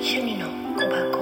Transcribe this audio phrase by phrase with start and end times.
[0.00, 1.18] 趣味の小箱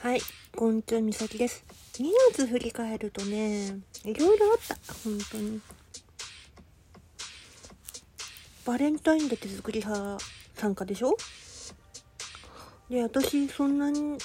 [0.00, 0.20] はい、
[0.54, 1.64] こんちは、みさきです。
[1.94, 5.62] 2月振り返るとね、いろいろあった、本当に。
[8.66, 10.22] バレンタインで手作り派
[10.56, 11.16] 参加でしょ？
[12.90, 14.18] で、私、そんなに、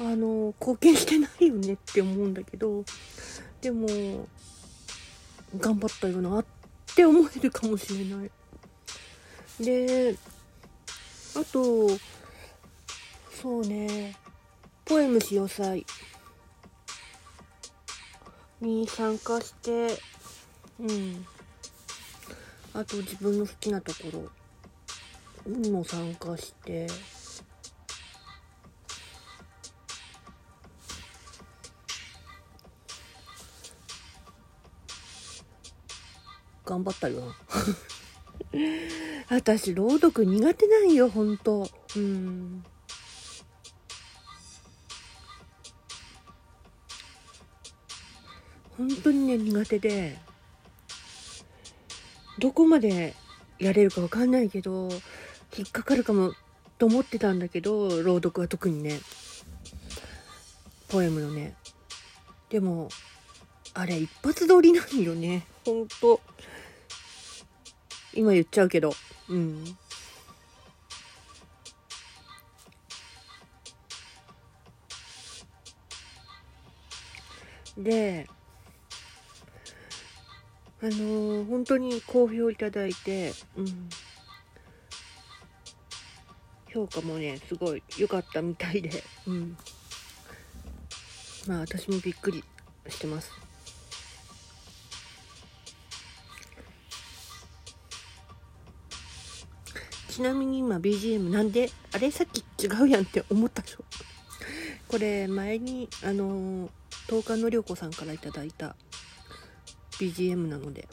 [0.00, 2.84] あの、貢献してないよねって思うんだけど、
[3.60, 4.26] でも、
[5.58, 6.44] 頑張ったよなっ
[6.94, 8.30] て思えるかもしれない。
[9.62, 10.16] で、
[11.36, 11.88] あと、
[13.42, 14.16] そうね、
[14.84, 15.84] ポエムしよ祭
[18.60, 19.98] に参加して、
[20.78, 21.26] うん。
[22.72, 24.30] あと自分の好きなとこ
[25.46, 26.86] ろにも参加して、
[36.70, 37.34] 頑張ったよ。
[39.28, 41.68] 私、朗読苦手なんよ、ほんと。
[41.96, 42.64] うん。
[48.78, 50.16] 本当にね苦手で
[52.38, 53.14] どこまで
[53.58, 54.88] やれるかわかんないけど
[55.54, 56.32] 引っかかるかも
[56.78, 59.00] と思ってたんだけど朗読は特にね
[60.88, 61.56] ポエムのね
[62.48, 62.88] でも
[63.74, 66.20] あれ一発撮りなんよねほんと
[68.14, 68.92] 今言っちゃうけど。
[69.28, 69.64] うん。
[77.78, 78.26] で
[80.82, 83.88] あのー本当に好評いただいて、うん、
[86.72, 89.56] 評価もねすごい良かったみたいで、うん、
[91.46, 92.42] まあ私もびっくり
[92.88, 93.49] してます。
[100.10, 103.84] ちなみに今 BGM なんであれさっき違うやんって思ったでしょ？
[104.88, 106.68] これ前にあの
[107.06, 108.30] 東海の涼子さんからいいた
[110.00, 110.88] BGM なので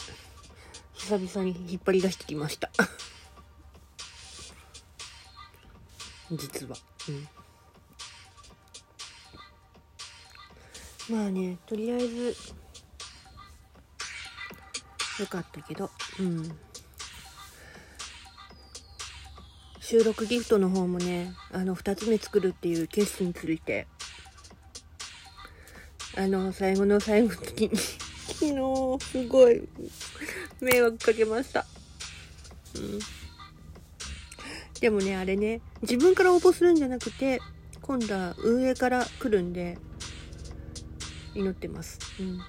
[0.94, 2.70] 久々に引っ張り出してきました。
[6.32, 6.76] 実は。
[7.10, 7.28] うん。
[11.16, 12.36] まあねとりあえず
[15.20, 15.90] よかったけど。
[16.20, 16.60] うん。
[19.90, 23.88] 収録ギフトの方もねあの2つ目作るっていう決心について。
[26.18, 29.62] あの最後の最後の時に 昨日すごい
[30.60, 31.64] 迷惑かけました、
[32.76, 33.00] うん、
[34.82, 37.40] でもねあれね自分から応募するんじゃなくて
[37.82, 39.78] 今度は運営から来るんで
[41.36, 42.42] 祈ってます、うん、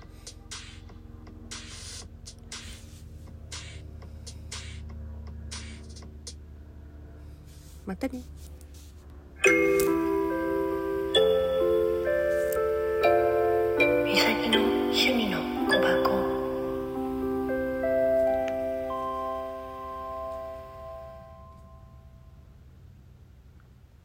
[7.88, 8.20] またね。